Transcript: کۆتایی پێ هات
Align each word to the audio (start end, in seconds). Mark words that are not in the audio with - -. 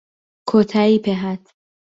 کۆتایی 0.49 0.97
پێ 1.03 1.13
هات 1.21 1.43